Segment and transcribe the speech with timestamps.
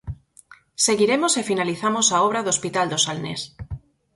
[0.85, 3.41] Seguiremos e finalizamos a obra do Hospital do Salnés.